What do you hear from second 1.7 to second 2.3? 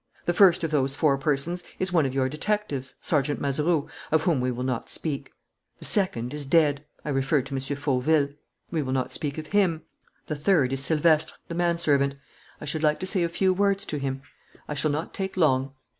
is one of your